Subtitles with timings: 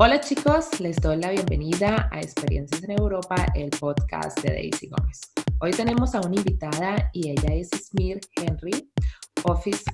[0.00, 5.20] Hola chicos, les doy la bienvenida a Experiencias en Europa, el podcast de Daisy Gómez.
[5.60, 8.90] Hoy tenemos a una invitada y ella es Smir Henry,
[9.44, 9.84] Office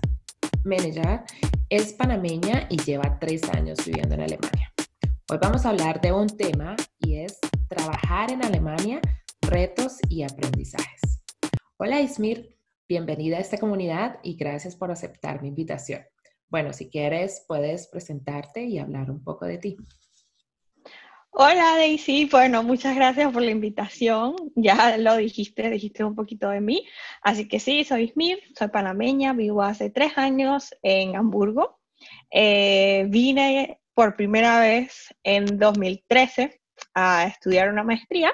[0.65, 1.25] Manager.
[1.69, 4.73] Es panameña y lleva tres años viviendo en Alemania.
[5.31, 7.39] Hoy vamos a hablar de un tema y es
[7.69, 9.01] trabajar en Alemania,
[9.43, 11.25] retos y aprendizajes.
[11.77, 12.57] Hola Ismir,
[12.89, 16.03] bienvenida a esta comunidad y gracias por aceptar mi invitación.
[16.51, 19.77] Bueno, si quieres, puedes presentarte y hablar un poco de ti.
[21.31, 24.35] Hola Daisy, bueno, muchas gracias por la invitación.
[24.57, 26.87] Ya lo dijiste, dijiste un poquito de mí.
[27.23, 31.81] Así que sí, soy Smith, soy panameña, vivo hace tres años en Hamburgo.
[32.31, 36.61] Eh, vine por primera vez en 2013
[36.95, 38.33] a estudiar una maestría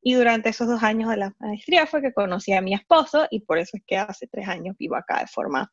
[0.00, 3.40] y durante esos dos años de la maestría fue que conocí a mi esposo y
[3.40, 5.72] por eso es que hace tres años vivo acá de forma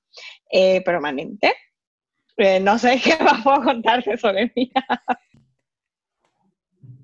[0.52, 1.54] eh, permanente.
[2.38, 4.72] Eh, no sé qué más puedo contarte sobre mí.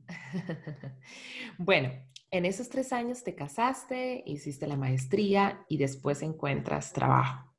[1.57, 1.91] bueno,
[2.31, 7.51] en esos tres años te casaste, hiciste la maestría y después encuentras trabajo.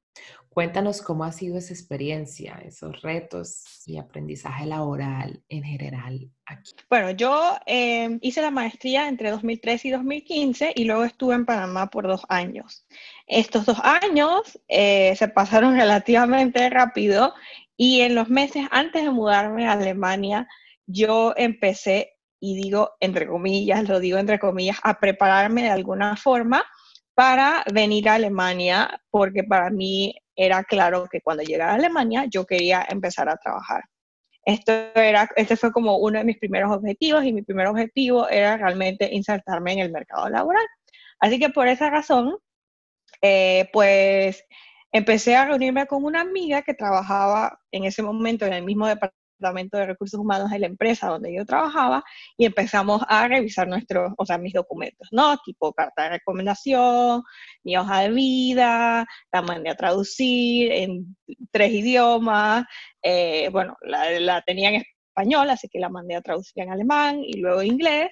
[0.52, 6.72] Cuéntanos cómo ha sido esa experiencia, esos retos y aprendizaje laboral en general aquí.
[6.90, 11.88] Bueno, yo em, hice la maestría entre 2013 y 2015 y luego estuve en Panamá
[11.88, 12.84] por dos años.
[13.26, 17.32] Estos dos años eh, se pasaron relativamente rápido
[17.76, 20.46] y en los meses antes de mudarme a Alemania,
[20.86, 26.64] yo empecé, y digo entre comillas, lo digo entre comillas, a prepararme de alguna forma
[27.14, 32.46] para venir a Alemania, porque para mí era claro que cuando llegara a Alemania yo
[32.46, 33.82] quería empezar a trabajar.
[34.44, 38.56] Esto era, este fue como uno de mis primeros objetivos y mi primer objetivo era
[38.56, 40.66] realmente insertarme en el mercado laboral.
[41.20, 42.36] Así que por esa razón,
[43.22, 44.44] eh, pues
[44.92, 49.78] empecé a reunirme con una amiga que trabajaba en ese momento en el mismo departamento
[49.78, 52.04] de Recursos Humanos de la empresa donde yo trabajaba
[52.36, 55.36] y empezamos a revisar nuestros, o sea, mis documentos, ¿no?
[55.38, 57.22] Tipo carta de recomendación,
[57.64, 61.16] mi hoja de vida, la mandé a traducir en
[61.50, 62.64] tres idiomas,
[63.02, 67.22] eh, bueno, la, la tenía en español, así que la mandé a traducir en alemán
[67.24, 68.10] y luego inglés,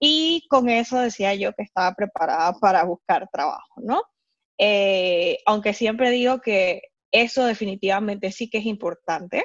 [0.00, 4.02] y con eso decía yo que estaba preparada para buscar trabajo, ¿no?
[4.58, 6.82] Eh, aunque siempre digo que
[7.12, 9.44] eso definitivamente sí que es importante,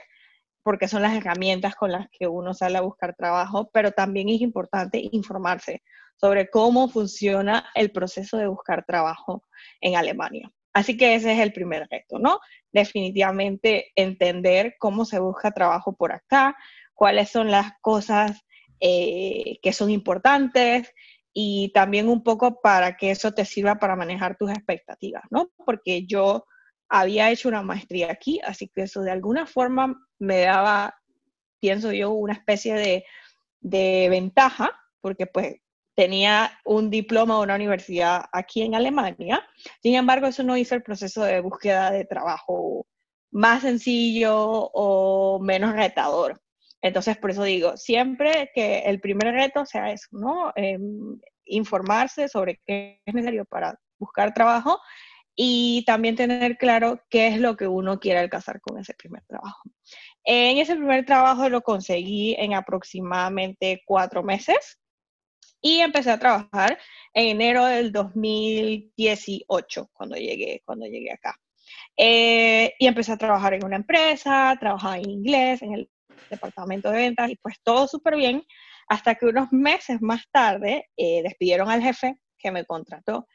[0.64, 4.42] porque son las herramientas con las que uno sale a buscar trabajo, pero también es
[4.42, 5.84] importante informarse
[6.16, 9.44] sobre cómo funciona el proceso de buscar trabajo
[9.82, 10.52] en Alemania.
[10.74, 12.40] Así que ese es el primer reto, ¿no?
[12.72, 16.56] Definitivamente entender cómo se busca trabajo por acá,
[16.94, 18.42] cuáles son las cosas
[18.80, 20.94] eh, que son importantes
[21.34, 25.50] y también un poco para que eso te sirva para manejar tus expectativas, ¿no?
[25.66, 26.46] Porque yo
[26.90, 30.96] había hecho una maestría aquí, así que eso de alguna forma me daba,
[31.60, 33.06] pienso yo, una especie de,
[33.62, 34.72] de ventaja,
[35.02, 35.56] porque pues
[35.96, 39.44] tenía un diploma de una universidad aquí en Alemania.
[39.82, 42.86] Sin embargo, eso no hizo el proceso de búsqueda de trabajo
[43.32, 44.36] más sencillo
[44.74, 46.40] o menos retador.
[46.84, 50.52] Entonces, por eso digo, siempre que el primer reto sea eso, ¿no?
[50.56, 54.80] Em, informarse sobre qué es necesario para buscar trabajo
[55.34, 59.62] y también tener claro qué es lo que uno quiere alcanzar con ese primer trabajo.
[60.26, 64.78] En ese primer trabajo lo conseguí en aproximadamente cuatro meses
[65.62, 66.78] y empecé a trabajar
[67.14, 71.40] en enero del 2018 cuando llegué, cuando llegué acá.
[71.96, 75.90] Eh, y empecé a trabajar en una empresa, trabajaba en inglés, en el
[76.30, 78.44] departamento de ventas y pues todo súper bien,
[78.88, 83.28] hasta que unos meses más tarde eh, despidieron al jefe que me contrató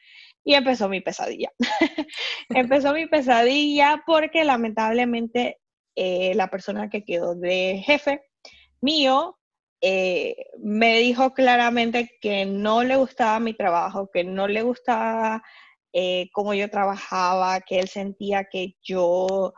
[0.43, 1.51] y empezó mi pesadilla.
[2.49, 5.59] empezó mi pesadilla porque lamentablemente
[5.95, 8.21] eh, la persona que quedó de jefe
[8.81, 9.37] mío
[9.81, 15.41] eh, me dijo claramente que no le gustaba mi trabajo, que no le gustaba
[16.33, 19.53] cómo yo trabajaba, que él sentía que yo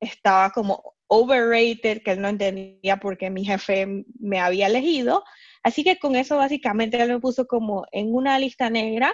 [0.00, 5.24] estaba como overrated, que él no entendía por qué mi jefe me había elegido.
[5.64, 9.12] Así que con eso básicamente él me puso como en una lista negra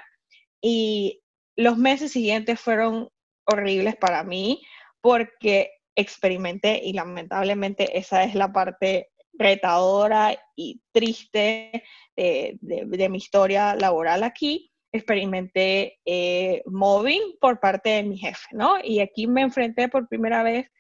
[0.61, 1.23] y
[1.57, 3.09] los meses siguientes fueron
[3.47, 4.63] horribles para mí
[5.01, 11.83] porque experimenté y lamentablemente esa es la parte retadora y triste
[12.15, 14.71] de, mi historia laboral aquí.
[14.93, 18.77] Experimenté eh, mobbing por parte de mi jefe, ¿no?
[18.85, 20.71] Y aquí me enfrenté por primera vez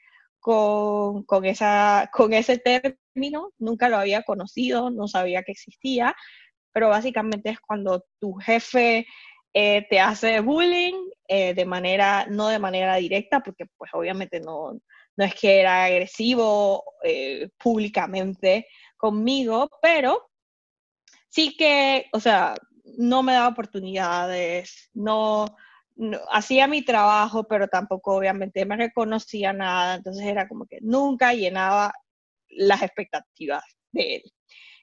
[0.41, 6.15] con, con, esa, con ese término, nunca lo había conocido, no sabía que existía,
[6.73, 9.07] pero básicamente es cuando tu jefe
[9.55, 14.79] eh, te hace bullying eh, de manera, no de manera directa, porque pues obviamente no,
[15.17, 18.67] no es que era agresivo eh, públicamente
[18.99, 20.31] conmigo, pero
[21.29, 22.55] sí que, o sea,
[22.99, 25.47] no me daba oportunidades, no,
[26.31, 31.93] hacía mi trabajo, pero tampoco obviamente me reconocía nada, entonces era como que nunca llenaba
[32.49, 34.23] las expectativas de él.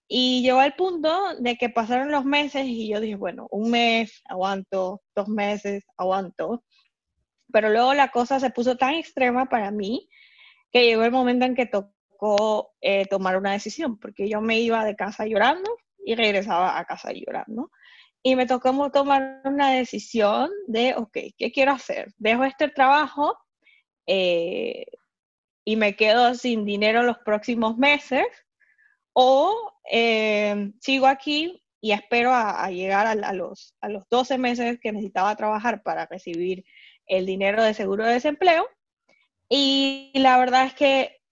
[0.07, 4.21] Y llegó al punto de que pasaron los meses y yo dije, bueno, un mes,
[4.25, 6.63] aguanto, dos meses, aguanto.
[7.51, 10.09] Pero luego la cosa se puso tan extrema para mí
[10.71, 14.83] que llegó el momento en que tocó eh, tomar una decisión, porque yo me iba
[14.85, 15.69] de casa llorando
[16.05, 17.71] y regresaba a casa llorando.
[18.25, 22.13] Y me tocó tomar una decisión de, ok, ¿qué quiero hacer?
[22.17, 23.37] ¿Dejo este trabajo
[24.07, 24.85] eh,
[25.65, 28.25] y me quedo sin dinero los próximos meses?
[29.11, 34.93] ¿O eh, sigo aquí y espero a, llegar a, los, a los 12 meses que
[34.93, 36.63] necesitaba trabajar para recibir
[37.07, 38.65] el dinero de seguro de desempleo?
[39.49, 41.22] Y la verdad es que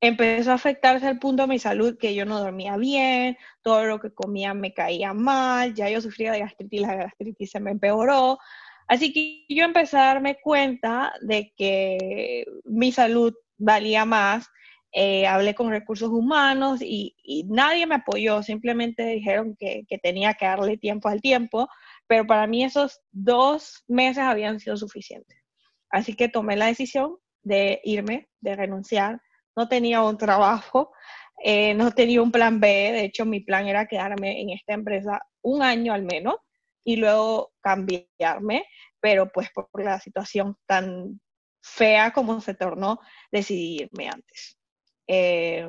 [0.00, 4.00] empezó a afectarse al punto de mi salud, que yo no dormía bien, todo lo
[4.00, 8.38] que comía me caía mal, ya yo sufría de gastritis, la gastritis se me empeoró.
[8.86, 14.48] Así que yo empecé a darme cuenta de que mi salud valía más.
[14.92, 17.14] Eh, hablé con recursos humanos y,
[17.48, 21.68] nadie me apoyó, simplemente dijeron que, que tenía que darle tiempo al tiempo,
[22.06, 25.36] pero para mí esos dos meses habían sido suficientes.
[25.90, 29.20] Así que tomé la decisión de irme, de renunciar
[29.58, 30.92] no tenía un trabajo,
[31.42, 35.20] eh, no tenía un plan B, de hecho mi plan era quedarme en esta empresa
[35.42, 36.36] un año al menos
[36.84, 38.64] y luego cambiarme,
[39.00, 41.20] pero pues por la situación tan
[41.60, 43.00] fea como se tornó,
[43.32, 44.56] decidí irme antes.
[45.08, 45.66] Eh,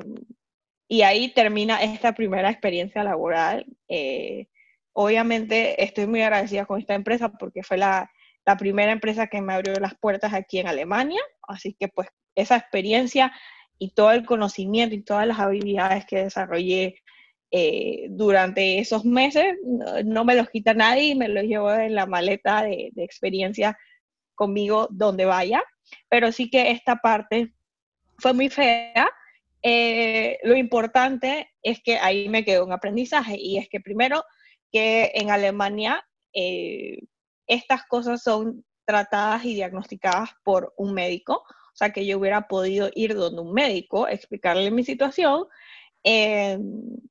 [0.88, 3.66] y ahí termina esta primera experiencia laboral.
[3.88, 4.46] Eh,
[4.92, 8.08] obviamente estoy muy agradecida con esta empresa porque fue la,
[8.46, 12.56] la primera empresa que me abrió las puertas aquí en Alemania, así que pues esa
[12.56, 13.32] experiencia
[13.80, 16.96] y todo el conocimiento y todas las habilidades que desarrollé
[17.50, 19.56] eh, durante esos meses,
[20.04, 23.76] no, me los quita nadie y me los llevo en la maleta de, experiencia
[24.34, 25.64] conmigo donde vaya.
[26.10, 27.54] Pero sí que esta parte
[28.18, 29.10] fue muy fea.
[29.62, 34.24] Eh, lo importante es que ahí me quedó un aprendizaje y es que primero
[34.70, 36.98] que en Alemania eh,
[37.46, 41.44] estas cosas son tratadas y diagnosticadas por un médico,
[41.80, 45.46] sea, que yo hubiera podido ir donde un médico, explicarle mi situación,
[46.04, 46.58] eh,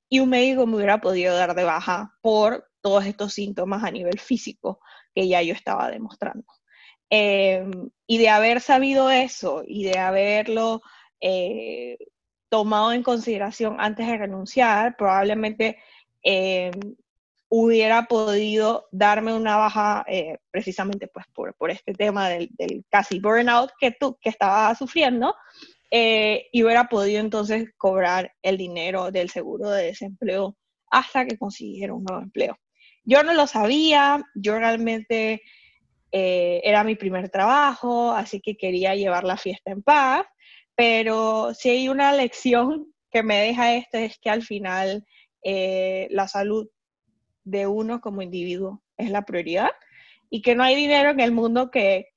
[0.09, 4.19] y un médico me hubiera podido dar de baja por todos estos síntomas a nivel
[4.19, 4.79] físico
[5.13, 6.45] que ya yo estaba demostrando.
[7.09, 7.65] Eh,
[8.07, 10.81] y de haber sabido eso y de haberlo
[11.19, 11.97] eh,
[12.49, 15.77] tomado en consideración antes de renunciar, probablemente
[17.49, 23.19] hubiera podido darme una baja eh, precisamente pues por, por, este tema del, del, casi
[23.19, 25.33] burnout que, tú, que estaba sufriendo
[25.89, 30.55] eh, y hubiera podido entonces cobrar el dinero del seguro de desempleo
[30.91, 32.57] hasta que consiguiera un nuevo empleo.
[33.03, 35.41] Yo no lo sabía, yo realmente
[36.11, 40.23] eh, era mi primer trabajo, así que quería llevar la fiesta en paz,
[40.75, 45.03] pero si hay una lección que me deja esto es que al final
[45.41, 46.67] la salud
[47.49, 49.69] de uno como individuo es la prioridad
[50.29, 52.07] y que no hay dinero en el mundo que,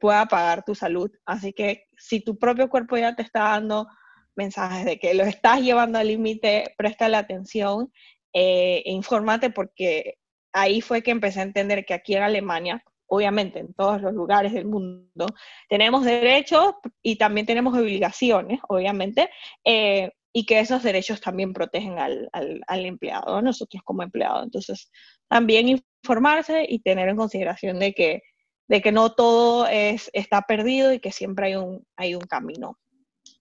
[0.00, 1.10] pueda pagar tu salud.
[1.24, 3.88] Así que si tu propio cuerpo ya te está dando
[4.36, 7.90] mensajes de que lo estás llevando al límite, presta la atención
[8.32, 10.18] eh, e infórmate porque
[10.52, 14.52] ahí fue que empecé a entender que aquí en Alemania, obviamente en todos los lugares
[14.52, 15.26] del mundo,
[15.68, 19.30] tenemos derechos y también tenemos obligaciones, obviamente,
[19.64, 24.44] eh, y que esos derechos también protegen al, al, empleado, nosotros como empleado.
[24.44, 24.88] Entonces,
[25.26, 28.22] también informarse y tener en consideración de que,
[28.68, 32.78] de que no todo es, está perdido y que siempre hay un, hay un camino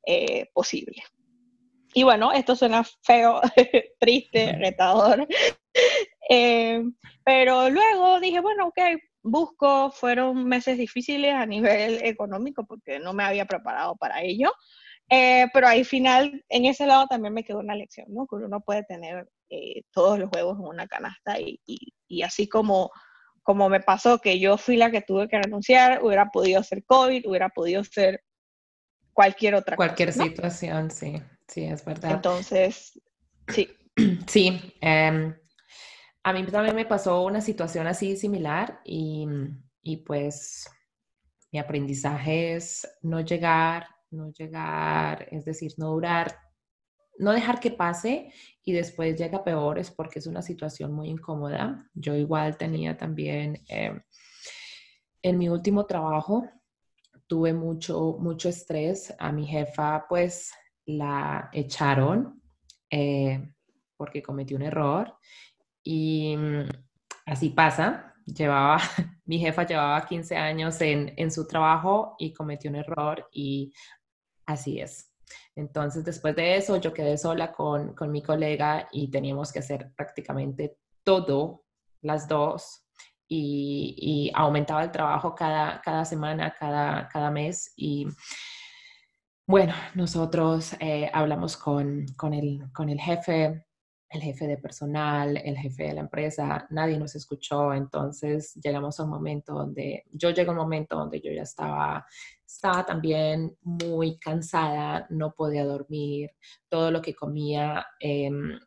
[0.08, 1.04] eh, posible.
[1.94, 3.42] Y bueno, esto suena feo,
[4.00, 5.28] triste, retador.
[6.30, 6.84] Eh,
[7.24, 8.80] pero luego dije, bueno, ok,
[9.24, 14.52] busco, fueron meses difíciles a nivel económico porque no me había preparado para ello.
[15.10, 18.28] Eh, pero al final, en ese lado también me quedó una lección, ¿no?
[18.28, 22.92] Que uno puede tener eh, todos los huevos en una canasta y, y, así como,
[23.42, 27.26] como me pasó que yo fui la que tuve que renunciar, hubiera podido ser COVID,
[27.26, 28.22] hubiera podido ser
[29.14, 32.12] cualquier otra cualquier situación, sí, sí, es verdad.
[32.12, 33.00] Entonces,
[33.48, 33.70] sí.
[34.28, 35.36] Sí, em,
[36.22, 39.26] a mí también me pasó una situación así similar y,
[39.82, 40.70] y pues
[41.52, 46.38] mi aprendizaje es no llegar no llegar, es decir, no durar,
[47.20, 48.32] no dejar que pase
[48.64, 51.90] y después llega peor es porque es una situación muy incómoda.
[51.94, 54.02] Yo igual tenía también em,
[55.22, 56.48] en mi último trabajo,
[57.28, 59.14] tuve mucho, mucho estrés.
[59.20, 60.52] A mi jefa, pues,
[60.86, 62.42] la echaron
[62.90, 63.52] eh,
[63.98, 65.16] porque cometió un error.
[65.84, 66.70] Y mm,
[67.26, 68.14] así pasa.
[68.26, 68.78] Llevaba,
[69.26, 73.74] mi jefa llevaba 15 años en, en su trabajo y cometió un error y
[74.48, 75.14] así es.
[75.56, 79.92] Entonces, después de eso, yo quedé sola con, con mi colega y teníamos que hacer
[79.96, 81.66] prácticamente todo,
[82.02, 82.88] las dos,
[83.30, 87.74] y, aumentaba el trabajo cada, cada semana, cada, cada mes.
[87.76, 88.08] Y
[89.46, 93.67] bueno, nosotros eh, hablamos con, con, el, con el jefe,
[94.10, 99.04] el jefe de personal, el jefe de la empresa, nadie nos escuchó, entonces llegamos a
[99.04, 102.06] un momento donde, yo llego a un momento donde yo ya estaba,
[102.46, 106.32] estaba también muy cansada, no podía dormir,
[106.70, 108.58] todo lo que comía em,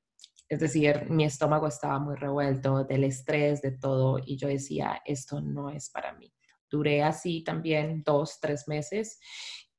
[0.50, 5.40] es decir, mi estómago estaba muy revuelto del estrés, de todo, y yo decía, esto
[5.40, 6.34] no es para mí.
[6.68, 9.20] Duré así también dos, tres meses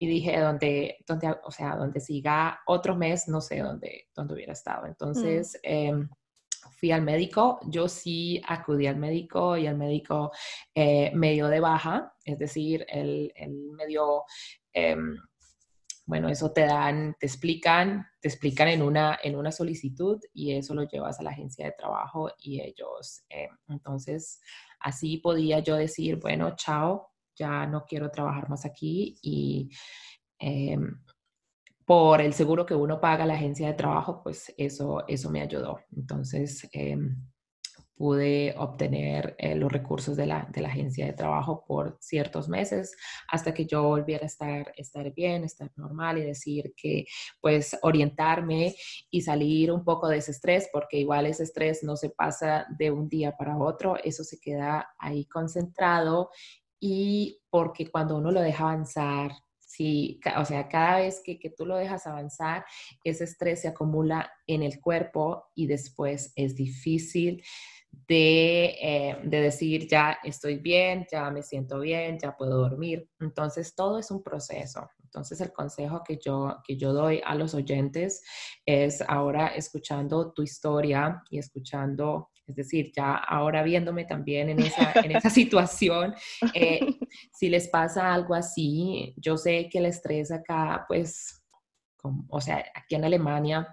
[0.02, 4.54] y dije, donde, donde, o sea, donde siga otro mes, no sé dónde, dónde hubiera
[4.54, 4.88] estado.
[4.88, 5.68] Entonces, mm.
[5.68, 6.10] em,
[6.72, 10.32] fui al médico, yo sí acudí al médico y el médico
[10.74, 14.24] eh, me dio de baja, es decir, el, el me dio...
[14.74, 15.16] Em,
[16.08, 20.74] bueno, eso te dan, te explican, te explican en una, en una solicitud y eso
[20.74, 24.42] lo llevas a la agencia de trabajo y ellos, eh, entonces,
[24.80, 29.70] así podía yo decir, bueno, chao, ya no quiero trabajar más aquí y
[30.40, 30.78] eh,
[31.86, 35.42] por el seguro que uno paga a la agencia de trabajo, pues eso, eso me
[35.42, 35.80] ayudó.
[35.92, 36.98] Entonces, eh,
[38.02, 42.96] pude obtener eh, los recursos de la, de la, agencia de trabajo por ciertos meses
[43.28, 47.06] hasta que yo volviera a estar, estar bien, estar normal y decir que
[47.40, 48.74] pues orientarme
[49.12, 52.90] y salir un poco de ese estrés, porque igual ese estrés no se pasa de
[52.90, 56.32] un día para otro, eso se queda ahí concentrado
[56.82, 59.32] y porque cuando uno lo deja avanzar,
[59.74, 62.66] Sí, o sea, cada vez que, que, tú lo dejas avanzar,
[63.06, 67.42] ese estrés se acumula en el cuerpo y después es difícil
[68.14, 73.10] eh, de, decir, ya estoy bien, ya me siento bien, ya puedo dormir.
[73.20, 74.90] Entonces, todo es un proceso.
[75.04, 78.22] Entonces, el consejo que yo, que yo doy a los oyentes
[78.66, 84.92] es ahora escuchando tu historia y escuchando, es decir, ya ahora viéndome también en esa,
[84.96, 86.14] en esa situación,
[86.54, 86.80] eh,
[87.32, 91.44] si les pasa algo así, yo sé que el estrés acá, pues,
[92.30, 93.68] o sea, aquí en Alemania,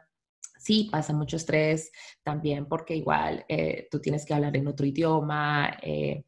[0.58, 1.90] sí pasa mucho estrés
[2.22, 6.24] también porque igual eh, tú tienes que hablar en otro idioma, eh,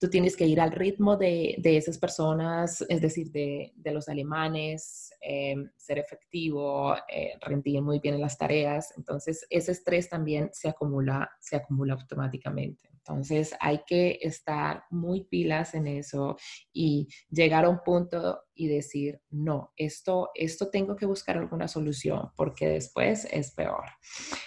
[0.00, 4.08] tú tienes que ir al ritmo de, de esas personas, es decir, de, de los
[4.08, 6.94] alemanes, eh, ser efectivo,
[7.40, 8.92] rendir muy bien en las tareas.
[8.96, 12.89] Entonces, ese estrés también se acumula, se acumula automáticamente.
[13.00, 16.36] Entonces hay que estar muy pilas en eso
[16.72, 22.30] y llegar a un punto y decir, no, esto, esto tengo que buscar alguna solución
[22.36, 23.84] porque después es peor.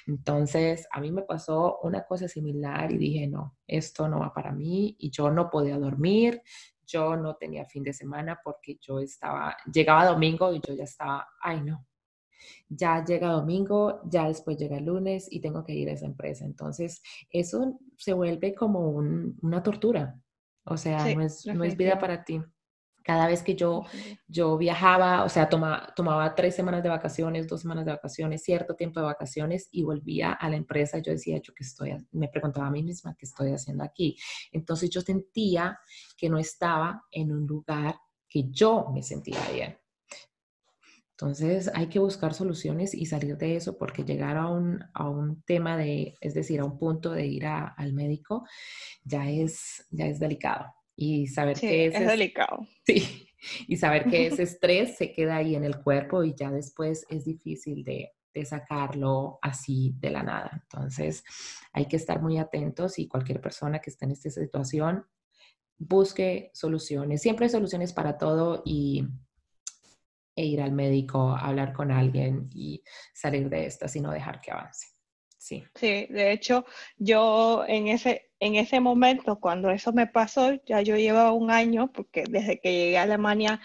[0.06, 4.52] Entonces a mí me pasó una cosa similar y dije, no, esto no va para
[4.52, 6.42] mí y yo no podía dormir.
[6.86, 11.28] Yo no tenía fin de semana porque yo estaba, llegaba domingo y yo ya estaba,
[11.42, 11.88] ay no,
[12.70, 16.46] ya llega domingo, ya después llega el lunes y tengo que ir a esa empresa.
[16.46, 20.20] Entonces, eso se vuelve como una tortura.
[20.66, 22.42] O sea, no, es, no es vida para ti.
[23.04, 23.84] Cada vez que yo,
[24.28, 29.02] yo viajaba, o sea, tomaba tres semanas de vacaciones, dos semanas de vacaciones, cierto tiempo
[29.02, 32.72] de vacaciones y volvía a la empresa, yo decía, yo que estoy, me preguntaba a
[32.72, 34.16] mí misma, ¿qué estoy haciendo aquí?
[34.54, 35.78] Entonces yo sentía
[36.16, 37.96] que no estaba en un lugar
[38.30, 39.78] que yo me sentía bien.
[41.14, 45.44] Entonces hay que buscar soluciones y salir de eso porque llegar a un, a un
[45.44, 48.46] tema de, es decir, a un punto de ir al médico,
[49.04, 50.74] ya es, ya es delicado.
[50.96, 52.68] Y saber que es, es delicado.
[52.86, 53.30] Sí,
[53.68, 57.26] y saber que ese estrés se queda ahí en el cuerpo y ya después es
[57.26, 60.64] difícil de, de sacarlo así de la nada.
[60.64, 61.24] Entonces
[61.72, 65.06] hay que estar muy atentos y cualquier persona que esté en esta situación
[65.78, 67.22] busque soluciones.
[67.22, 69.08] Siempre hay soluciones para todo y
[70.36, 74.88] e ir al médico, hablar con alguien y salir de esta, sino dejar que avance.
[75.38, 75.64] Sí.
[75.76, 76.66] Sí, de hecho,
[76.98, 81.92] yo en ese, en ese momento, cuando eso me pasó, ya yo llevaba un año,
[81.92, 83.60] porque desde que llegué a Alemania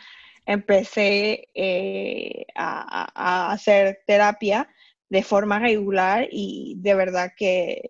[0.44, 4.68] empecé eh, a, a, hacer terapia
[5.08, 7.82] de forma regular y de verdad que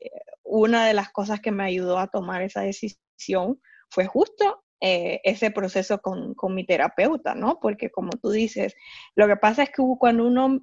[0.42, 5.50] una de las cosas que me ayudó a tomar esa decisión fue justo eh, ese
[5.50, 7.58] proceso con, con, mi terapeuta, ¿no?
[7.60, 8.74] Porque como tú dices,
[9.14, 10.60] lo que pasa es que cuando uno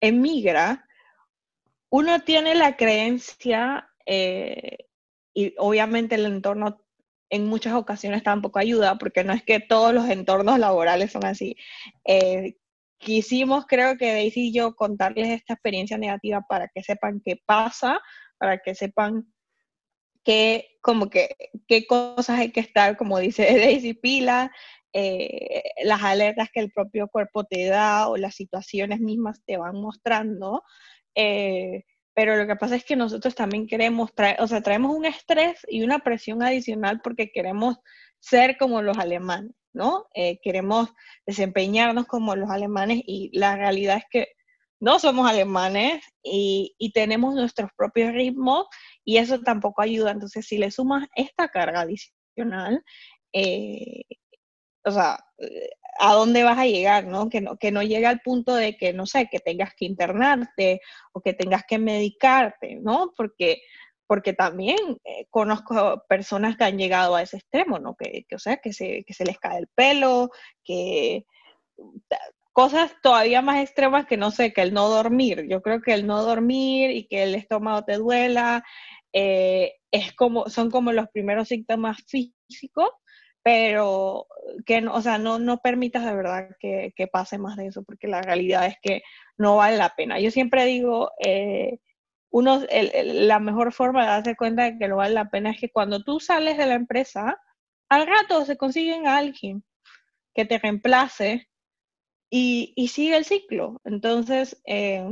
[0.00, 0.86] emigra,
[1.90, 4.78] uno tiene la creencia, eh,
[5.34, 6.80] y obviamente el entorno
[7.30, 11.56] en muchas ocasiones tampoco ayuda, porque no es que todos los entornos laborales son así.
[12.04, 12.56] Eh,
[12.98, 18.00] quisimos, creo que Daisy y yo, contarles esta experiencia negativa para que sepan qué pasa,
[18.38, 19.32] para que sepan
[20.24, 21.36] qué, como que,
[21.68, 24.50] qué cosas hay que estar, como dice Daisy Pila,
[24.92, 29.76] eh, las alertas que el propio cuerpo te da o las situaciones mismas te van
[29.76, 30.62] mostrando.
[31.14, 35.04] Eh, pero lo que pasa es que nosotros también queremos traer, o sea, traemos un
[35.04, 37.78] estrés y una presión adicional porque queremos
[38.20, 40.06] ser como los alemanes, ¿no?
[40.14, 40.90] Eh, queremos
[41.26, 44.28] desempeñarnos como los alemanes y la realidad es que
[44.84, 48.66] no somos alemanes y, tenemos nuestros propios ritmos
[49.04, 50.10] y eso tampoco ayuda.
[50.10, 52.84] Entonces, si le sumas esta carga adicional,
[53.32, 54.02] eh,
[54.84, 55.18] o sea,
[55.98, 57.06] ¿a dónde vas a llegar?
[57.06, 57.30] ¿no?
[57.30, 60.80] Que, no, que no llegue al punto de que, no sé, que tengas que internarte
[61.12, 63.12] o que tengas que medicarte, ¿no?
[63.16, 63.62] Porque,
[64.06, 67.96] porque también eh, conozco personas que han llegado a ese extremo, ¿no?
[67.96, 70.30] Que, o sea, que se, que se les cae el pelo,
[70.62, 71.24] que
[72.54, 75.46] cosas todavía más extremas que no sé, que el no dormir.
[75.50, 78.64] Yo creo que el no dormir y que el estómago te duela
[79.12, 82.90] eh, es como, son como los primeros síntomas físicos,
[83.42, 84.26] pero
[84.64, 87.82] que no, o sea, no, no permitas de verdad que, que, pase más de eso,
[87.82, 89.02] porque la realidad es que
[89.36, 90.20] no vale la pena.
[90.20, 91.80] Yo siempre digo, eh,
[92.30, 92.62] uno,
[93.04, 96.04] la mejor forma de darse cuenta de que no vale la pena es que cuando
[96.04, 97.36] tú sales de la empresa,
[97.88, 99.64] al rato se consiguen alguien
[100.34, 101.48] que te reemplace
[102.36, 103.80] y, sigue el ciclo.
[103.84, 105.06] Entonces, eh,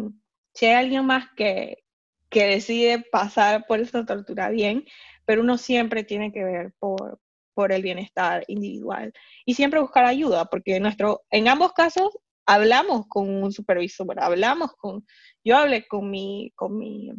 [0.55, 1.85] si hay alguien más que,
[2.31, 4.85] que decide pasar por esa tortura, bien,
[5.25, 7.21] pero uno siempre tiene que ver por,
[7.55, 9.12] por el bienestar individual
[9.47, 12.11] y siempre buscar ayuda, porque nuestro, en ambos casos
[12.45, 15.07] hablamos con un supervisor, hablamos con,
[15.45, 17.12] yo hablé con mi, con mi,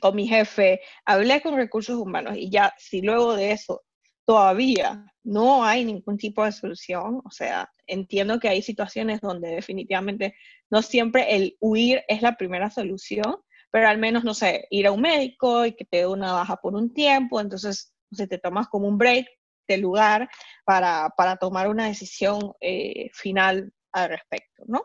[0.00, 3.82] con mi jefe, hablé con recursos humanos y ya si luego de eso
[4.24, 7.20] todavía no hay ningún tipo de solución.
[7.24, 10.34] O sea, entiendo que hay situaciones donde definitivamente
[10.70, 13.36] no siempre el huir es la primera solución,
[13.70, 16.56] pero al menos, no sé, ir a un médico y que te dé una baja
[16.56, 19.26] por un tiempo, entonces no te tomas como un break
[19.68, 20.28] de lugar
[20.64, 24.82] para, para tomar una decisión eh, final al respecto, ¿no?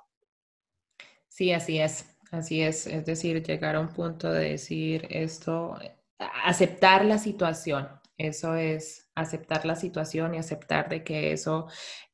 [1.27, 2.87] Sí, así es, así es.
[2.87, 5.77] Es decir, llegar a un punto de decir esto,
[6.17, 11.67] aceptar la situación, eso es aceptar la situación y aceptar de que eso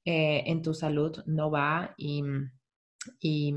[0.05, 2.23] eh, en tu salud no va y,
[3.19, 3.55] y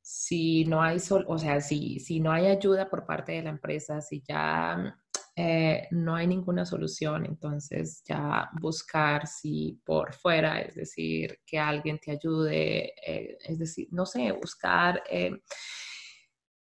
[0.00, 3.50] si no hay sol, o sea, si, si no hay ayuda por parte de la
[3.50, 4.98] empresa, si ya
[5.36, 11.98] eh, no hay ninguna solución, entonces ya buscar si por fuera, es decir, que alguien
[11.98, 15.02] te ayude, eh, es decir, no sé, buscar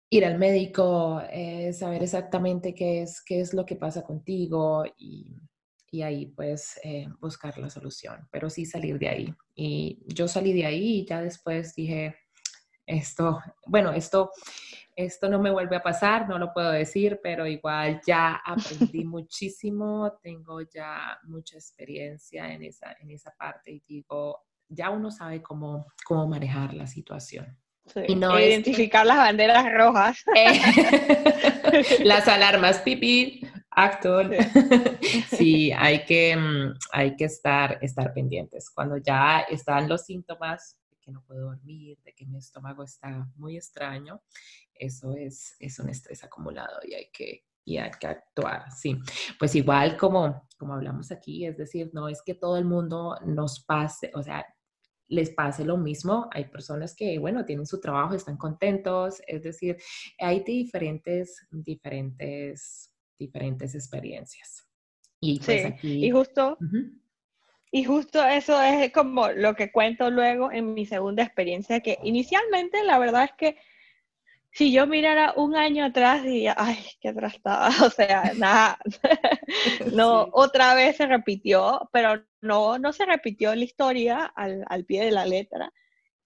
[0.10, 5.36] ir al médico, eh, saber exactamente qué es, qué es lo que pasa contigo y,
[5.92, 9.36] y ahí pues eh, buscar la solución, pero sí salir de ahí.
[9.56, 12.16] Y yo salí de ahí y ya después dije,
[12.88, 14.32] esto, bueno, esto,
[14.96, 20.18] esto no me vuelve a pasar, no lo puedo decir, pero igual ya aprendí muchísimo,
[20.24, 25.86] tengo ya mucha experiencia en esa, en esa parte y digo, ya uno sabe cómo,
[26.04, 27.60] cómo manejar la situación
[28.08, 30.24] y no identificar las banderas rojas.
[30.36, 30.60] Eh,
[32.04, 34.30] las alarmas, pipi, actor.
[35.30, 38.70] Sí, hay, que, mm, hay que estar, estar pendientes.
[38.70, 43.28] Cuando ya están los síntomas de que no puedo dormir, de que mi estómago está
[43.36, 44.22] muy extraño,
[44.74, 48.98] eso es, es un estrés acumulado y hay que, y hay que actuar, sí.
[49.38, 53.64] Pues igual como, como hablamos aquí, es decir, no es que todo el mundo nos
[53.64, 54.46] pase, o sea,
[55.10, 56.30] les pase lo mismo.
[56.32, 59.78] Hay personas que, bueno, tienen su trabajo, están contentos, es decir,
[60.20, 64.68] hay diferentes, diferentes, diferentes experiencias.
[65.20, 66.06] Y pues aquí...
[66.06, 66.58] y justo...
[67.72, 72.84] Y justo eso es como lo que cuento luego en mi segunda experiencia, que inicialmente
[72.84, 73.58] la verdad es que
[74.52, 78.80] si yo mirara un año atrás diría, ay, qué atrás estaba, o sea, nada,
[79.94, 85.12] no, otra vez se repitió, pero no, no se repitió la historia al, pie de
[85.12, 85.72] la letra,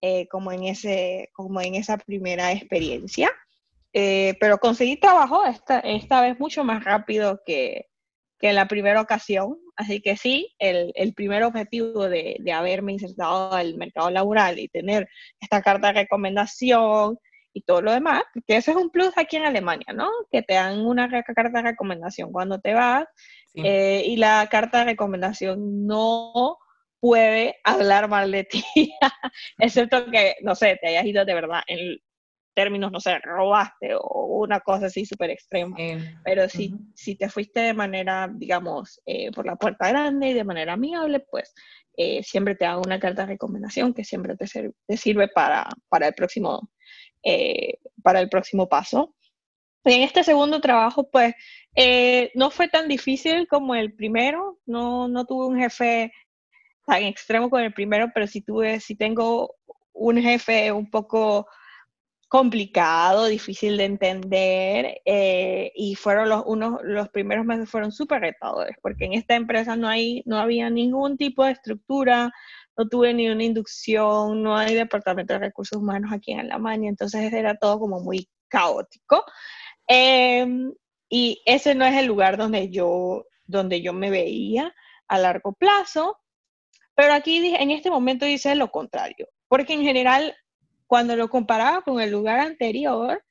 [0.01, 3.31] eh, como, en ese, como en esa primera experiencia,
[3.93, 7.87] eh, pero conseguí trabajo esta, esta vez mucho más rápido que,
[8.39, 12.93] que en la primera ocasión, así que sí, el, el primer objetivo de, de haberme
[12.93, 15.07] insertado al mercado laboral y tener
[15.39, 17.17] esta carta de recomendación,
[17.53, 20.09] y todo lo demás, que ese es un plus aquí en Alemania, ¿no?
[20.31, 23.05] Que te dan una carta de recomendación cuando te vas
[23.55, 26.57] eh, y la carta de recomendación no
[26.99, 28.63] puede hablar mal de ti,
[29.57, 31.97] excepto que, no sé, te hayas ido de verdad en
[32.53, 35.75] términos, no sé, robaste o una cosa así súper extrema.
[36.23, 40.43] Pero si, si te fuiste de manera, digamos, eh, por la puerta grande y de
[40.43, 41.53] manera amigable, pues
[41.97, 44.45] eh, siempre te hago una carta de recomendación que siempre te,
[44.87, 46.69] te sirve para, para, el próximo,
[47.23, 49.15] eh, para el próximo paso.
[49.85, 51.33] En este segundo trabajo, pues,
[52.35, 56.11] no fue tan difícil como el primero, no, no tuve un jefe
[56.85, 59.55] tan extremo como el primero, pero sí tuve, sí tengo
[59.93, 61.47] un jefe un poco
[62.33, 68.75] complicado, difícil de entender eh, y fueron los, unos, los primeros meses fueron súper retadores
[68.81, 72.31] porque en esta empresa no, hay, no había ningún tipo de estructura,
[72.75, 77.31] no tuve ni una inducción, no hay departamento de recursos humanos aquí en Alemania, entonces
[77.31, 79.23] era todo como muy caótico.
[79.87, 80.73] Em,
[81.09, 84.73] y ese no es el lugar donde yo, donde yo me veía
[85.07, 86.17] a largo plazo,
[86.95, 90.35] pero aquí en este momento dice lo contrario, porque en general
[90.87, 93.23] cuando lo comparaba con el lugar anterior,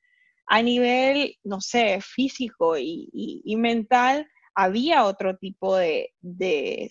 [0.47, 6.13] a nivel, no sé, físico y, mental, había otro tipo de,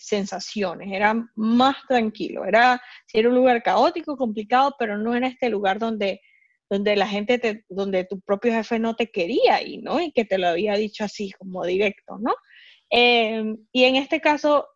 [0.01, 2.81] sensaciones, era más tranquilo, era,
[3.13, 6.21] era un lugar caótico, complicado, pero no era este lugar donde,
[6.69, 10.01] donde la gente, te, donde tu propio jefe no te quería y, ¿no?
[10.01, 12.33] Y que te lo había dicho así, como directo, ¿no?
[12.89, 14.67] Em, y en este caso,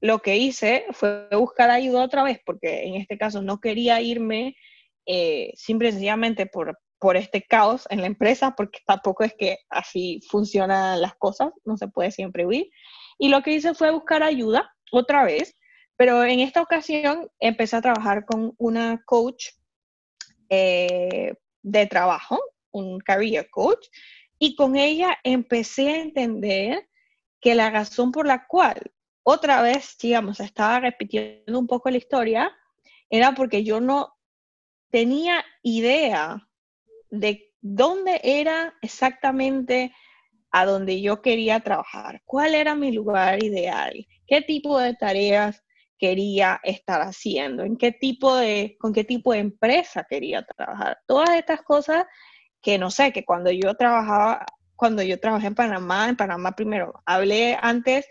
[0.00, 4.56] lo que hice fue buscar ayuda otra vez, porque en este caso no quería irme
[5.06, 5.92] eh, simple
[6.52, 11.50] por, por este caos en la empresa, porque tampoco es que así funcionan las cosas,
[11.64, 12.68] no se puede siempre huir.
[13.18, 15.56] Y lo que hice fue buscar ayuda otra vez,
[15.96, 19.46] pero en esta ocasión empecé a trabajar con una coach
[20.54, 22.38] eh, de trabajo,
[22.72, 23.86] un career coach,
[24.38, 26.90] y con ella empecé a entender
[27.40, 32.54] que la razón por la cual otra vez, digamos, estaba repitiendo un poco la historia,
[33.08, 34.14] era porque yo no
[34.90, 36.46] tenía idea
[37.08, 39.94] de dónde era exactamente
[40.50, 45.64] a donde yo quería trabajar, cuál era mi lugar ideal, qué tipo de tareas
[46.02, 50.98] quería estar haciendo, en qué tipo de, con qué tipo de empresa quería trabajar.
[51.06, 52.06] Todas estas cosas
[52.60, 56.92] que no sé, que cuando yo trabajaba, cuando yo trabajé en Panamá, en Panamá primero,
[57.06, 58.08] hablé antes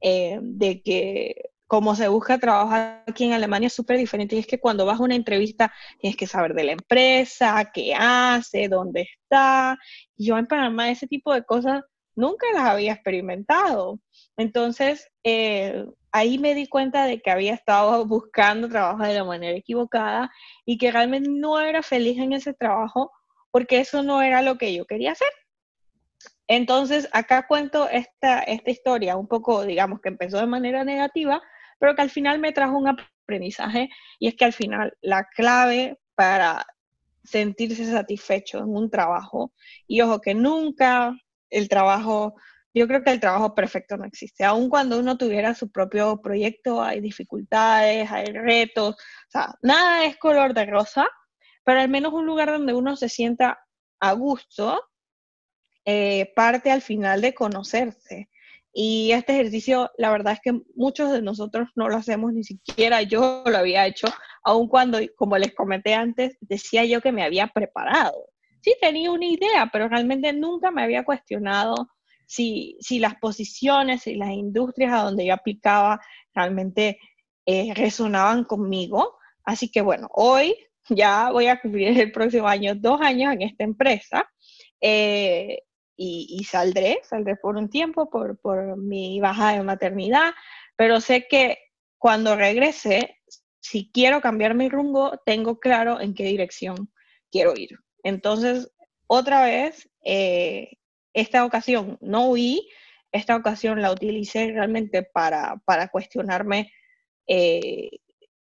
[0.00, 1.34] eh, de que
[1.66, 4.36] como se busca trabajo aquí en Alemania es súper diferente.
[4.36, 7.94] Y es que cuando vas a una entrevista tienes que saber de la empresa, qué
[7.94, 9.76] hace, dónde está.
[10.16, 11.82] yo en Panamá ese tipo de cosas
[12.16, 14.00] nunca las había experimentado.
[14.36, 19.56] Entonces, eh, ahí me di cuenta de que había estado buscando trabajo de la manera
[19.56, 20.30] equivocada
[20.64, 23.10] y que realmente no era feliz en ese trabajo
[23.50, 25.28] porque eso no era lo que yo quería hacer.
[26.46, 31.40] Entonces, acá cuento esta, esta historia un poco, digamos, que empezó de manera negativa,
[31.78, 35.98] pero que al final me trajo un aprendizaje y es que al final la clave
[36.14, 36.66] para
[37.24, 39.52] sentirse satisfecho en un trabajo,
[39.86, 41.16] y ojo que nunca
[41.50, 42.34] el trabajo,
[42.72, 46.82] yo creo que el trabajo perfecto no existe, aun cuando uno tuviera su propio proyecto
[46.82, 51.06] hay dificultades, hay retos, o sea, nada es color de rosa,
[51.64, 53.60] pero al menos un lugar donde uno se sienta
[54.00, 54.82] a gusto,
[55.86, 58.28] eh, parte al final de conocerse
[58.76, 63.02] y este ejercicio, la verdad es que muchos de nosotros no lo hacemos, ni siquiera
[63.02, 64.08] yo lo había hecho,
[64.42, 68.30] aun cuando, como les comenté antes, decía yo que me había preparado.
[68.64, 71.74] Sí, tenía una idea, pero realmente nunca me había cuestionado
[72.26, 76.00] si, si las posiciones y las industrias a donde yo aplicaba
[76.34, 76.98] realmente
[77.44, 79.18] eh, resonaban conmigo.
[79.44, 80.56] Así que bueno, hoy
[80.88, 84.26] ya voy a cumplir el próximo año dos años en esta empresa.
[84.80, 85.58] Eh,
[85.96, 90.32] y, saldré, saldré por un tiempo por, por mi baja de maternidad,
[90.74, 91.58] pero sé que
[91.98, 93.18] cuando regrese,
[93.60, 96.90] si quiero cambiar mi rumbo, tengo claro en qué dirección
[97.30, 97.83] quiero ir.
[98.04, 98.70] Entonces,
[99.08, 100.74] otra vez, eh,
[101.12, 102.68] esta ocasión no huí,
[103.10, 106.72] esta ocasión la utilicé realmente para, para cuestionarme
[107.26, 107.90] eh,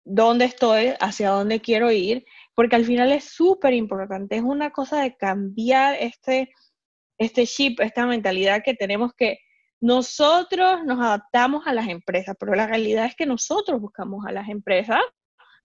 [0.04, 5.00] dónde estoy, hacia dónde quiero ir, porque al final es súper importante, es una cosa
[5.02, 6.52] de cambiar este
[7.24, 9.38] este chip, esta mentalidad que tenemos que
[9.80, 14.48] nosotros nos adaptamos a las empresas, pero la realidad es que nosotros buscamos a las
[14.48, 15.00] empresas.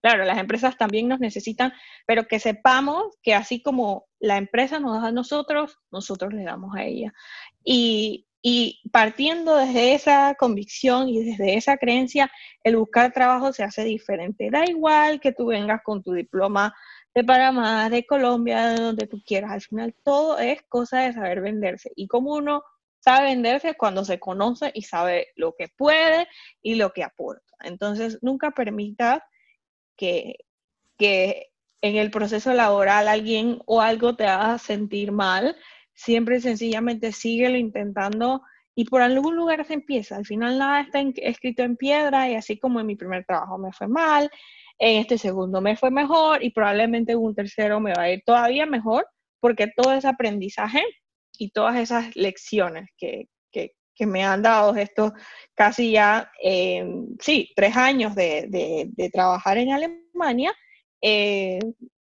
[0.01, 1.73] Claro, las empresas también nos necesitan,
[2.05, 6.75] pero que sepamos que así como la empresa nos da a nosotros, nosotros le damos
[6.75, 7.13] a ella.
[7.63, 8.23] Y,
[8.91, 12.31] partiendo desde esa convicción y desde esa creencia,
[12.63, 14.49] el buscar trabajo se hace diferente.
[14.51, 16.73] Da igual que tú vengas con tu diploma
[17.13, 19.51] de Panamá, de Colombia, de donde tú quieras.
[19.51, 21.91] Al final todo es cosa de saber venderse.
[21.95, 22.63] Y como uno
[22.99, 26.27] sabe venderse cuando se conoce y sabe lo que puede
[26.61, 27.53] y lo que aporta.
[27.61, 29.25] Entonces, nunca permita
[29.97, 30.35] que,
[30.97, 31.47] que
[31.81, 35.55] en el proceso laboral alguien o algo te haga sentir mal,
[35.93, 38.41] siempre sencillamente síguelo intentando
[38.75, 40.15] y por algún lugar se empieza.
[40.15, 43.73] Al final nada está escrito en piedra y así como en mi primer trabajo me
[43.73, 44.29] fue mal,
[44.79, 48.21] en este segundo me fue mejor y probablemente en un tercero me va a ir
[48.23, 49.07] todavía mejor
[49.39, 50.83] porque todo ese aprendizaje
[51.39, 53.73] y todas esas lecciones que, que,
[54.05, 55.11] me han dado estos
[55.55, 56.85] casi ya, eh,
[57.19, 58.47] sí, tres años de,
[58.95, 60.53] de, trabajar en Alemania,
[61.01, 61.59] eh,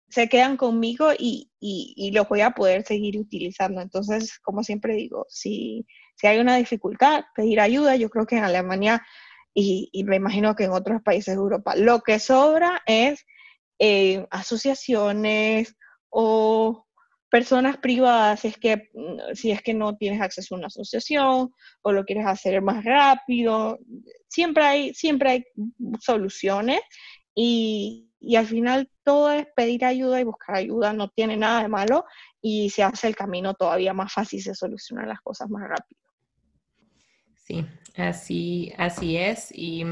[0.10, 3.82] se quedan conmigo y, y, los voy a poder seguir utilizando.
[3.82, 8.44] Entonces, como siempre digo, si, si hay una dificultad, pedir ayuda, yo creo que en
[8.44, 9.06] Alemania
[9.54, 13.26] y, y me imagino que en otros países de Europa, lo que sobra es
[13.80, 15.76] eh, asociaciones
[16.10, 16.86] o
[17.30, 21.54] personas privadas, si es, que, mm, si es que no tienes acceso a una asociación
[21.82, 23.80] o lo quieres hacer más rápido,
[24.28, 25.46] siempre hay, siempre hay
[26.02, 26.82] soluciones
[27.36, 31.70] y, y, al final todo es pedir ayuda y buscar ayuda, no tiene nada de
[31.70, 32.06] malo
[32.42, 36.02] y se hace el camino todavía más fácil, se solucionan las cosas más rápido.
[37.36, 37.66] Sí,
[37.96, 39.52] así, así es.
[39.54, 39.84] Y,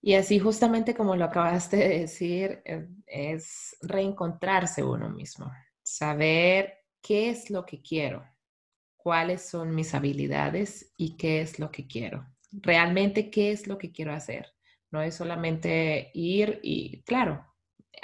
[0.00, 5.50] y así justamente como lo acabaste de decir, eh, es reencontrarse uno mismo
[5.86, 8.26] saber qué es lo que quiero,
[8.96, 12.26] cuáles son mis habilidades y qué es lo que quiero.
[12.50, 14.52] Realmente qué es lo que quiero hacer.
[14.90, 17.46] No es solamente ir y, claro,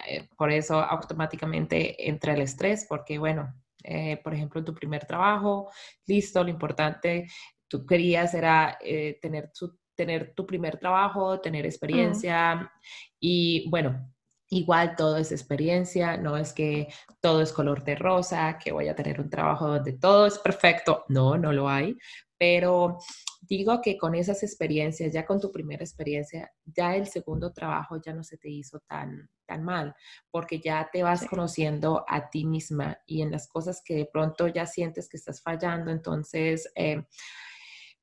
[0.07, 5.68] eh, por eso automáticamente entra el estrés, porque bueno, eh, por ejemplo, tu primer trabajo,
[6.07, 7.27] listo, lo importante,
[7.66, 12.71] tú querías era eh, tener, tu, tener tu primer trabajo, tener experiencia
[13.18, 14.09] y bueno,
[14.55, 16.88] Igual todo es experiencia, no es que
[17.23, 21.07] todo es color de rosa, que voy a tener un trabajo donde todo es perfecto.
[21.09, 21.97] No, no lo hay.
[22.37, 22.99] Pero
[23.41, 28.12] digo que con esas experiencias, ya con tu primera experiencia, ya el segundo trabajo ya
[28.12, 29.95] no se te hizo tan, tan mal,
[30.31, 34.49] porque ya te vas conociendo a ti misma y en las cosas que de pronto
[34.49, 37.03] ya sientes que estás fallando, entonces eh,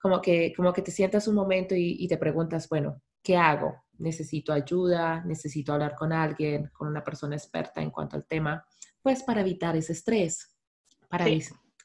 [0.01, 3.83] como, que, como que te sientas un momento y te preguntas, bueno, ¿qué hago?
[3.99, 8.65] necesito ayuda, necesito hablar con alguien, con una persona experta en cuanto al tema,
[9.01, 10.55] pues para evitar ese estrés,
[11.07, 11.25] para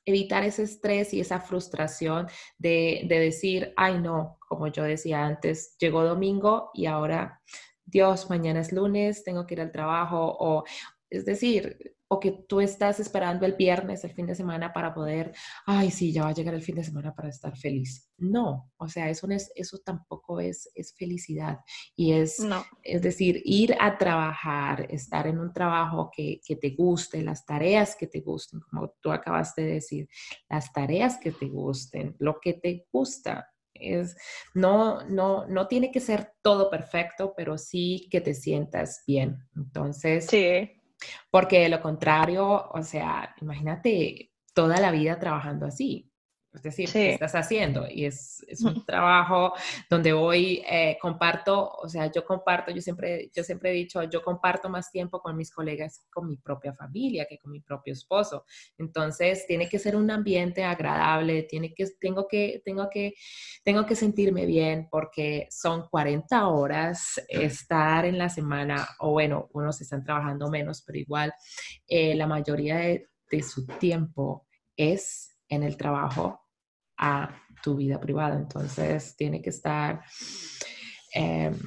[0.06, 2.26] evitar ese estrés y esa frustración
[2.58, 7.40] de, de decir, ay no, como yo decía antes, llegó domingo y ahora,
[7.84, 10.64] Dios, mañana es lunes, tengo que ir al trabajo o,
[11.10, 15.33] es decir, o que tú estás esperando el viernes, el fin de semana para poder,
[15.66, 18.09] ay, sí, ya va a llegar el fin de semana para estar feliz.
[18.16, 21.59] No, o sea, eso, es, eso tampoco es, es felicidad.
[21.96, 22.38] Y es,
[22.83, 27.96] es decir, ir a trabajar, estar en un trabajo que, que te guste, las tareas
[27.96, 30.09] que te gusten, como tú acabaste de decir,
[30.48, 34.16] las tareas que te gusten, lo que te gusta, es,
[34.55, 39.38] no, no, no tiene que ser todo perfecto, pero sí que te sientas bien.
[39.57, 40.81] Entonces, sí.
[41.30, 46.10] Porque de lo contrario, o sea, imagínate toda la vida trabajando así.
[46.54, 47.86] Es decir, ¿qué estás haciendo?
[47.90, 49.54] Y es, es un trabajo
[49.90, 54.22] donde hoy eh, comparto, o sea, yo comparto, yo siempre, yo siempre he dicho, yo
[54.22, 58.44] comparto más tiempo con mis colegas, con mi propia familia, que con mi propio esposo.
[58.78, 63.14] Entonces, tiene que ser un ambiente agradable, tiene que, tengo, que, tengo, que,
[63.64, 69.80] tengo que sentirme bien porque son 40 horas estar en la semana, o bueno, unos
[69.80, 71.34] están trabajando menos, pero igual
[71.88, 76.43] eh, la mayoría de, de su tiempo es en el trabajo
[76.96, 78.37] a tu vida privada.
[78.37, 80.02] Entonces, tiene que estar,
[81.14, 81.59] em,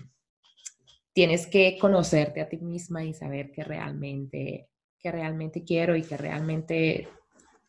[1.13, 6.17] tienes que conocerte a ti misma y saber que realmente, que realmente quiero y que
[6.17, 7.07] realmente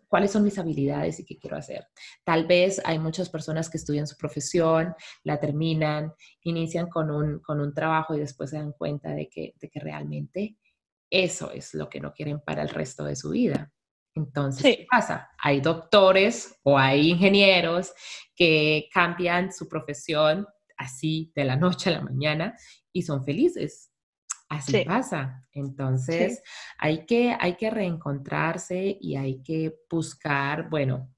[0.08, 1.86] cuáles son mis habilidades y qué quiero hacer.
[2.24, 7.60] Tal vez hay muchas personas que estudian su profesión, la terminan, inician con un, con
[7.60, 10.56] un trabajo y después se dan cuenta de que, de que realmente
[11.10, 13.70] eso es lo que no quieren para el resto de su vida.
[14.18, 15.30] Entonces, ¿qué pasa?
[15.38, 17.92] Hay doctores o hay ingenieros
[18.34, 22.56] que cambian su profesión así de la noche a la mañana
[22.92, 23.90] y son felices.
[24.48, 25.46] Así pasa.
[25.52, 26.42] Entonces,
[26.78, 31.14] hay, que, hay que reencontrarse y hay que buscar, bueno,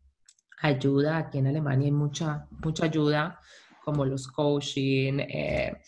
[0.60, 1.18] ayuda.
[1.18, 3.40] Aquí en Alemania hay mucha, mucha ayuda,
[3.84, 5.80] como los coaching, eh,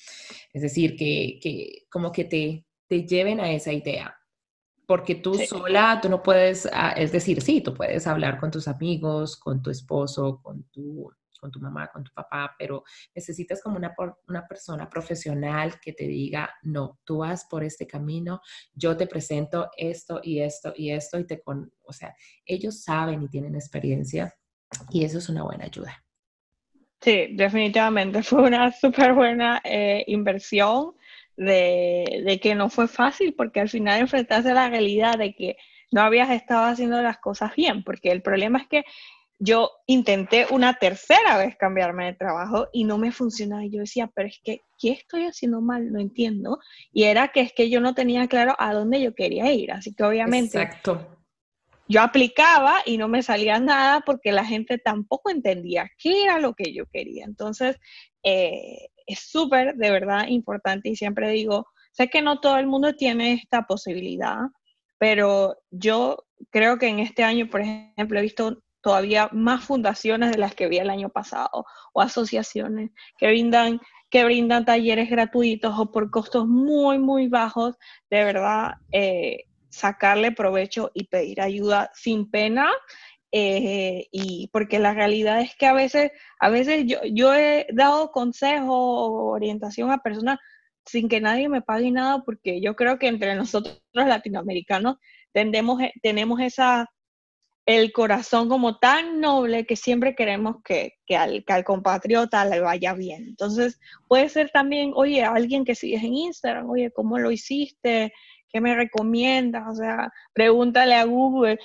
[0.53, 4.17] es decir, que, que como que te, te lleven a esa idea
[4.93, 8.69] porque tú sola, tú no puedes, ah, es decir, sí, tú puedes hablar con tus
[8.69, 13.79] amigos, con tu esposo, con tu, con tu mamá, con tu papá, pero necesitas como
[13.79, 13.95] una,
[14.29, 18.43] una persona profesional que te diga, no, tú vas por este camino,
[18.75, 23.23] yo te presento esto y esto y esto y te con, o sea, ellos saben
[23.23, 24.35] y tienen experiencia
[24.91, 26.05] y eso es una buena ayuda.
[27.01, 30.93] Sí, definitivamente fue una súper buena eh, inversión
[31.37, 35.57] de, de, que no fue fácil, porque al final enfrentarse a la realidad de que
[35.91, 38.85] no habías estado haciendo las cosas bien, porque el problema es que
[39.45, 43.65] yo intenté una tercera vez cambiarme de trabajo y no me funcionaba.
[43.65, 45.93] Y yo decía, pero es que, ¿qué estoy haciendo mal?
[45.93, 46.61] No entiendo.
[46.93, 49.73] Y era que es que yo no tenía claro a dónde yo quería ir.
[49.73, 51.19] Así que obviamente Exacto.
[51.89, 56.55] yo aplicaba y no me salía nada porque la gente tampoco entendía qué era lo
[56.55, 57.25] que yo quería.
[57.25, 57.81] Entonces,
[58.23, 62.95] eh, es súper, de verdad, importante y siempre digo, sé que no todo el mundo
[62.95, 64.39] tiene esta posibilidad,
[64.99, 70.39] pero yo creo que en este año, por ejemplo, he visto todavía más fundaciones de
[70.39, 73.81] las que vi el año pasado o asociaciones que brindan
[74.13, 77.77] que brindan talleres gratuitos o por costos muy, muy bajos,
[78.11, 82.71] de verdad, eh, sacarle provecho y pedir ayuda sin pena.
[83.33, 88.13] Eh, y porque la realidad es que a veces, a veces yo, yo he dado
[88.13, 90.39] consejo o orientación a personas
[90.85, 94.97] sin que nadie me pague nada, porque yo creo que entre nosotros latinoamericanos
[95.33, 96.89] tendemos, tenemos esa
[97.67, 103.25] el corazón como tan noble que siempre queremos que, al, compatriota le vaya bien.
[103.29, 108.13] Entonces, puede ser también, oye, alguien que sigues en Instagram, oye, ¿cómo lo hiciste?
[108.49, 109.65] ¿Qué me recomiendas?
[109.69, 111.59] O sea, pregúntale a Google.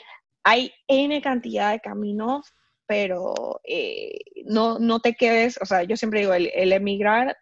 [0.49, 2.53] Hay N cantidad de caminos,
[2.86, 7.36] pero eh, no, no te quedes, o sea, yo siempre digo, el, emigrar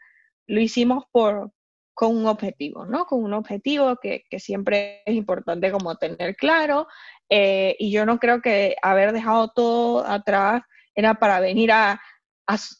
[0.48, 1.52] lo hicimos por,
[1.94, 3.06] con un objetivo, ¿no?
[3.06, 6.88] Con un objetivo que, siempre es importante como tener claro
[7.30, 10.64] eh, y yo no creo que haber dejado todo atrás
[10.96, 12.02] era para venir a,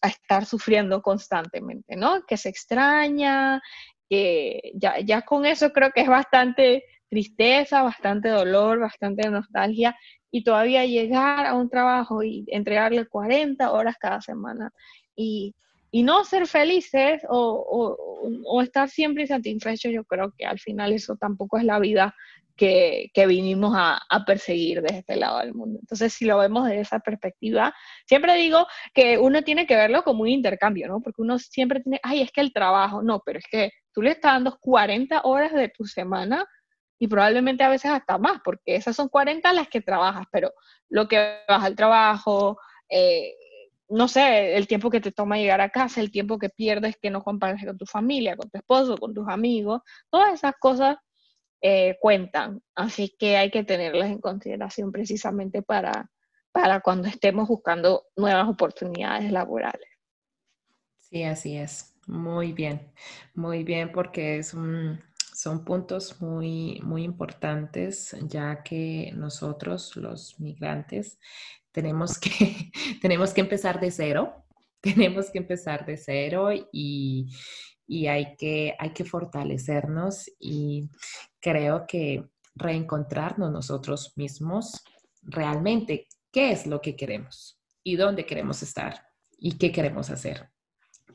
[0.02, 2.26] estar sufriendo constantemente, ¿no?
[2.26, 3.62] Que se extraña,
[4.10, 9.96] que ya, ya con eso creo que es bastante tristeza, bastante dolor, bastante nostalgia
[10.32, 14.72] y todavía llegar a un trabajo y entregarle 40 horas cada semana
[15.16, 15.56] y,
[16.04, 17.98] no ser felices o,
[18.46, 22.14] o, estar siempre insatisfechos, yo creo que al final eso tampoco es la vida
[22.56, 25.80] que, vinimos a, perseguir desde este lado del mundo.
[25.82, 27.74] Entonces, si lo vemos desde esa perspectiva,
[28.06, 31.02] siempre digo que uno tiene que verlo como un intercambio, ¿no?
[31.02, 34.12] Porque uno siempre tiene, ay, es que el trabajo, no, pero es que tú le
[34.12, 36.46] estás dando 40 horas de tu semana
[37.00, 40.54] y probablemente a veces hasta más, porque esas son 40 las que trabajas, pero
[40.90, 43.34] lo que vas al trabajo, eh,
[43.90, 47.10] no sé, el tiempo que te toma llegar a casa, el tiempo que pierdes que
[47.10, 50.98] no compartes con tu familia, con tu esposo, con tus amigos, todas esas cosas
[51.62, 56.10] eh, cuentan, así que hay que tenerlas en consideración precisamente para,
[56.52, 59.90] para cuando estemos buscando nuevas oportunidades laborales.
[60.98, 61.96] Sí, así es.
[62.08, 62.92] Muy bien,
[63.34, 64.54] muy bien, porque es
[65.46, 71.20] son puntos muy, muy importantes, ya que nosotros, los migrantes,
[71.72, 74.44] tenemos que, tenemos que empezar de cero,
[74.82, 77.30] tenemos que empezar de cero y,
[77.86, 80.90] y hay que, hay que fortalecernos y
[81.40, 84.84] creo que reencontrarnos nosotros mismos
[85.22, 90.50] realmente qué es lo que queremos y dónde queremos estar y qué queremos hacer.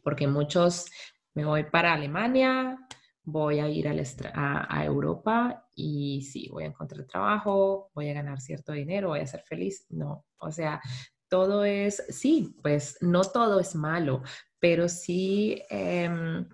[0.05, 0.87] Porque muchos
[1.35, 2.79] me voy para Alemania,
[3.23, 8.73] voy a ir a, Europa y sí, voy a encontrar trabajo, voy a ganar cierto
[8.73, 9.87] dinero, voy a ser feliz.
[9.91, 10.81] No, o sea,
[11.29, 14.23] todo es, sí, pues no todo es malo,
[14.59, 16.49] pero sí em,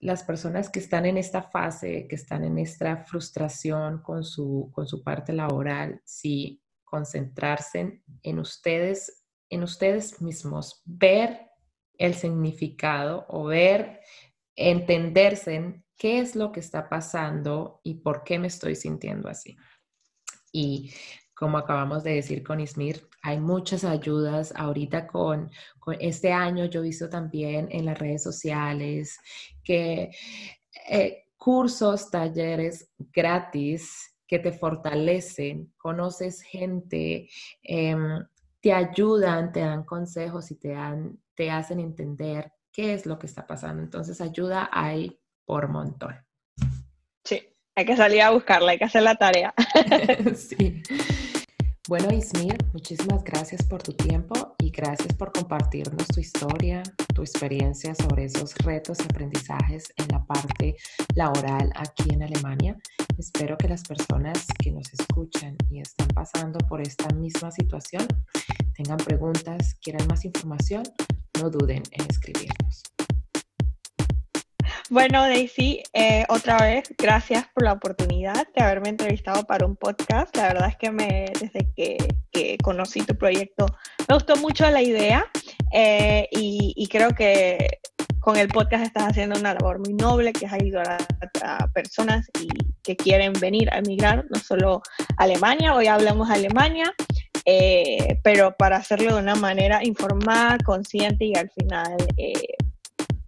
[0.00, 4.86] las personas que están en esta fase, que están en esta frustración con su, con
[4.86, 11.50] su parte laboral, sí, concentrarse en ustedes, en ustedes mismos, ver
[11.98, 14.00] el significado o ver,
[14.68, 19.56] entenderse en qué es lo que está pasando y por qué me estoy sintiendo así.
[20.52, 20.92] Y
[21.34, 25.50] como acabamos de decir con Ismir, hay muchas ayudas ahorita con,
[25.98, 26.66] este año.
[26.66, 29.18] Yo he visto también en las redes sociales
[29.64, 30.10] que
[30.88, 37.28] eh, cursos, talleres gratis que te fortalecen, conoces gente,
[37.62, 38.24] em,
[38.60, 43.26] te ayudan, te dan consejos y te, dan, te hacen entender qué es lo que
[43.26, 43.82] está pasando.
[43.82, 46.16] Entonces, ayuda hay por montón.
[47.24, 47.42] Sí,
[47.74, 49.54] hay que salir a buscarla, hay que hacer la tarea.
[50.36, 50.82] sí.
[51.90, 57.96] Bueno, Ismir, muchísimas gracias por tu tiempo y gracias por compartirnos tu historia, tu experiencia
[57.96, 60.76] sobre esos retos y aprendizajes en la parte
[61.16, 62.76] laboral aquí en Alemania.
[63.18, 68.06] Espero que las personas que nos escuchan y están pasando por esta misma situación
[68.74, 70.84] tengan preguntas, quieran más información,
[71.40, 72.82] no duden en escribirnos.
[74.90, 80.36] Bueno, Daisy, eh, otra vez, gracias por la oportunidad de haberme entrevistado para un podcast.
[80.36, 83.66] La verdad es que me, desde que, conocí tu proyecto
[84.08, 85.24] me gustó mucho la idea
[85.72, 87.78] eh, y, creo que
[88.18, 90.98] con el podcast estás haciendo una labor muy noble, que es ayudar
[91.42, 92.48] a, personas y
[92.82, 94.82] que quieren venir a emigrar, no solo
[95.16, 96.92] a Alemania, hoy hablamos de Alemania,
[97.44, 102.54] eh, pero para hacerlo de una manera informada, consciente y al final eh,